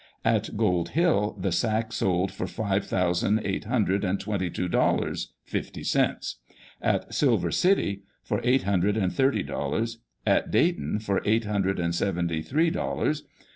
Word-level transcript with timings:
At 0.25 0.57
Gold 0.57 0.89
Hill 0.97 1.37
the 1.39 1.51
sack 1.51 1.93
sold 1.93 2.31
for 2.31 2.47
five 2.47 2.87
thousand 2.87 3.39
eight 3.45 3.65
hundred 3.65 4.03
and 4.03 4.19
twenty 4.19 4.49
two 4.49 4.67
dollars 4.67 5.33
fifty 5.43 5.83
cents; 5.83 6.37
at 6.81 7.13
Silver 7.13 7.51
City, 7.51 8.01
for 8.23 8.41
eight 8.43 8.63
hundred 8.63 8.97
and 8.97 9.13
thirty 9.13 9.43
dollars; 9.43 9.99
at 10.25 10.49
Dayton, 10.49 10.97
for 10.97 11.21
eight 11.23 11.45
hundred 11.45 11.79
and 11.79 11.93
seventy 11.93 12.41
three 12.41 12.71
dollars. 12.71 13.25